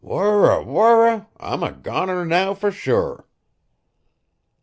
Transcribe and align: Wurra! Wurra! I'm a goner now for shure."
Wurra! 0.03 0.65
Wurra! 0.65 1.27
I'm 1.39 1.61
a 1.61 1.71
goner 1.71 2.25
now 2.25 2.55
for 2.55 2.71
shure." 2.71 3.27